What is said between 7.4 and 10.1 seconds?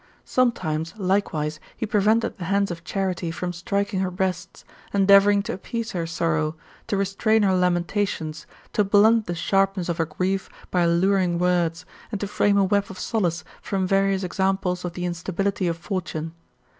her lamentations, to blunt the sharpness of her